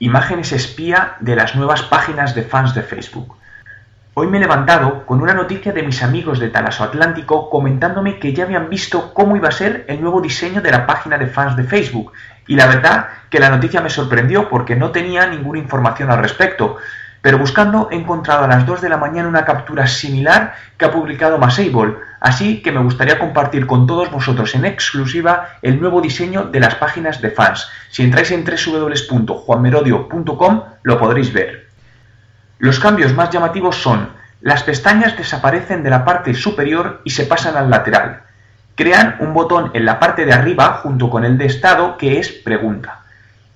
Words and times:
Imágenes 0.00 0.52
espía 0.52 1.16
de 1.18 1.34
las 1.34 1.56
nuevas 1.56 1.82
páginas 1.82 2.36
de 2.36 2.42
fans 2.42 2.72
de 2.72 2.82
Facebook. 2.82 3.34
Hoy 4.14 4.28
me 4.28 4.38
he 4.38 4.40
levantado 4.40 5.04
con 5.06 5.20
una 5.20 5.34
noticia 5.34 5.72
de 5.72 5.82
mis 5.82 6.04
amigos 6.04 6.38
de 6.38 6.50
Talaso 6.50 6.84
Atlántico 6.84 7.50
comentándome 7.50 8.20
que 8.20 8.32
ya 8.32 8.44
habían 8.44 8.70
visto 8.70 9.12
cómo 9.12 9.36
iba 9.36 9.48
a 9.48 9.52
ser 9.52 9.84
el 9.88 10.00
nuevo 10.00 10.20
diseño 10.20 10.60
de 10.60 10.70
la 10.70 10.86
página 10.86 11.18
de 11.18 11.26
fans 11.26 11.56
de 11.56 11.64
Facebook. 11.64 12.12
Y 12.46 12.54
la 12.54 12.66
verdad 12.66 13.08
que 13.28 13.40
la 13.40 13.50
noticia 13.50 13.80
me 13.80 13.90
sorprendió 13.90 14.48
porque 14.48 14.76
no 14.76 14.92
tenía 14.92 15.26
ninguna 15.26 15.58
información 15.58 16.12
al 16.12 16.18
respecto. 16.18 16.76
Pero 17.28 17.36
buscando 17.36 17.88
he 17.90 17.96
encontrado 17.96 18.44
a 18.44 18.48
las 18.48 18.64
2 18.64 18.80
de 18.80 18.88
la 18.88 18.96
mañana 18.96 19.28
una 19.28 19.44
captura 19.44 19.86
similar 19.86 20.54
que 20.78 20.86
ha 20.86 20.90
publicado 20.90 21.36
Masable, 21.36 21.96
así 22.20 22.62
que 22.62 22.72
me 22.72 22.80
gustaría 22.80 23.18
compartir 23.18 23.66
con 23.66 23.86
todos 23.86 24.10
vosotros 24.10 24.54
en 24.54 24.64
exclusiva 24.64 25.50
el 25.60 25.78
nuevo 25.78 26.00
diseño 26.00 26.44
de 26.44 26.58
las 26.58 26.76
páginas 26.76 27.20
de 27.20 27.30
fans. 27.30 27.68
Si 27.90 28.02
entráis 28.02 28.30
en 28.30 28.46
www.juanmerodio.com 28.46 30.62
lo 30.82 30.98
podréis 30.98 31.30
ver. 31.34 31.68
Los 32.60 32.80
cambios 32.80 33.12
más 33.12 33.28
llamativos 33.28 33.76
son 33.76 34.08
las 34.40 34.62
pestañas 34.62 35.18
desaparecen 35.18 35.82
de 35.82 35.90
la 35.90 36.06
parte 36.06 36.32
superior 36.32 37.02
y 37.04 37.10
se 37.10 37.26
pasan 37.26 37.58
al 37.58 37.68
lateral. 37.68 38.22
Crean 38.74 39.16
un 39.20 39.34
botón 39.34 39.70
en 39.74 39.84
la 39.84 40.00
parte 40.00 40.24
de 40.24 40.32
arriba 40.32 40.80
junto 40.82 41.10
con 41.10 41.26
el 41.26 41.36
de 41.36 41.44
estado 41.44 41.98
que 41.98 42.20
es 42.20 42.30
pregunta 42.30 42.97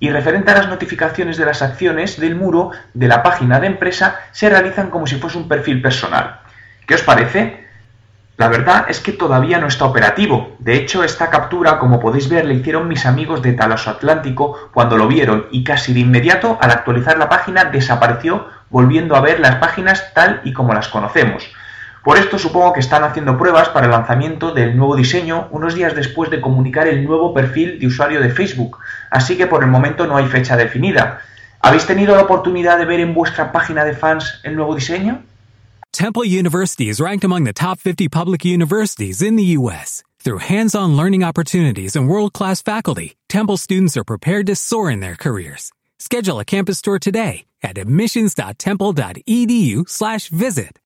y 0.02 0.10
referente 0.10 0.50
a 0.50 0.54
las 0.54 0.68
notificaciones 0.68 1.36
de 1.36 1.44
las 1.44 1.62
acciones 1.62 2.18
del 2.18 2.34
muro 2.34 2.72
de 2.92 3.06
la 3.06 3.22
página 3.22 3.60
de 3.60 3.68
empresa 3.68 4.18
se 4.32 4.50
realizan 4.50 4.90
como 4.90 5.06
si 5.06 5.14
fuese 5.14 5.38
un 5.38 5.46
perfil 5.46 5.80
personal. 5.80 6.40
¿Qué 6.88 6.96
os 6.96 7.02
parece? 7.02 7.68
La 8.36 8.48
verdad 8.48 8.86
es 8.88 8.98
que 8.98 9.12
todavía 9.12 9.58
no 9.58 9.68
está 9.68 9.84
operativo. 9.84 10.56
De 10.58 10.74
hecho, 10.74 11.04
esta 11.04 11.30
captura, 11.30 11.78
como 11.78 12.00
podéis 12.00 12.28
ver, 12.28 12.46
le 12.46 12.54
hicieron 12.54 12.88
mis 12.88 13.06
amigos 13.06 13.42
de 13.42 13.52
Talaso 13.52 13.90
Atlántico 13.90 14.70
cuando 14.74 14.96
lo 14.96 15.06
vieron 15.06 15.46
y 15.52 15.62
casi 15.62 15.94
de 15.94 16.00
inmediato, 16.00 16.58
al 16.60 16.72
actualizar 16.72 17.16
la 17.16 17.28
página, 17.28 17.66
desapareció, 17.66 18.48
volviendo 18.70 19.14
a 19.14 19.20
ver 19.20 19.38
las 19.38 19.54
páginas 19.60 20.12
tal 20.14 20.40
y 20.42 20.52
como 20.52 20.74
las 20.74 20.88
conocemos. 20.88 21.48
Por 22.02 22.18
esto 22.18 22.36
supongo 22.36 22.72
que 22.72 22.80
están 22.80 23.04
haciendo 23.04 23.38
pruebas 23.38 23.68
para 23.68 23.86
el 23.86 23.92
lanzamiento 23.92 24.50
del 24.50 24.76
nuevo 24.76 24.96
diseño 24.96 25.46
unos 25.52 25.76
días 25.76 25.94
después 25.94 26.28
de 26.30 26.40
comunicar 26.40 26.88
el 26.88 27.04
nuevo 27.04 27.32
perfil 27.32 27.78
de 27.78 27.86
usuario 27.86 28.20
de 28.20 28.30
Facebook, 28.30 28.80
así 29.12 29.36
que 29.36 29.46
por 29.46 29.62
el 29.62 29.70
momento 29.70 30.06
no 30.06 30.16
hay 30.16 30.26
fecha 30.26 30.56
definida. 30.56 31.20
¿Habéis 31.60 31.86
tenido 31.86 32.16
la 32.16 32.22
oportunidad 32.22 32.78
de 32.78 32.86
ver 32.86 32.98
en 33.00 33.12
vuestra 33.14 33.52
página 33.52 33.84
de 33.84 33.94
fans 33.94 34.40
el 34.42 34.56
nuevo 34.56 34.74
diseño? 34.74 35.22
Temple 35.92 36.24
University 36.24 36.88
is 36.88 37.00
ranked 37.00 37.22
among 37.22 37.44
the 37.44 37.52
top 37.52 37.78
50 37.78 38.08
public 38.08 38.44
universities 38.44 39.22
in 39.22 39.36
the 39.36 39.44
U.S. 39.58 40.02
Through 40.20 40.38
hands-on 40.38 40.96
learning 40.96 41.22
opportunities 41.22 41.94
and 41.94 42.08
world-class 42.08 42.62
faculty, 42.62 43.14
Temple 43.28 43.58
students 43.58 43.96
are 43.96 44.04
prepared 44.04 44.46
to 44.46 44.56
soar 44.56 44.90
in 44.90 45.00
their 45.00 45.16
careers. 45.16 45.70
Schedule 45.98 46.40
a 46.40 46.44
campus 46.44 46.80
tour 46.80 46.98
today 46.98 47.44
at 47.62 47.78
admissions.temple.edu/visit. 47.78 50.78